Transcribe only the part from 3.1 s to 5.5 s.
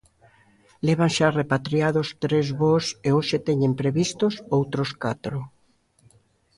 hoxe teñen previstos outros catro.